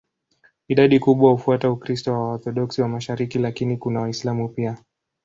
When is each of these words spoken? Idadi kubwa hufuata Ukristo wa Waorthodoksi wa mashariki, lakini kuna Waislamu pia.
Idadi 0.67 0.99
kubwa 0.99 1.31
hufuata 1.31 1.71
Ukristo 1.71 2.13
wa 2.13 2.19
Waorthodoksi 2.19 2.81
wa 2.81 2.87
mashariki, 2.87 3.39
lakini 3.39 3.77
kuna 3.77 4.01
Waislamu 4.01 4.49
pia. 4.49 4.77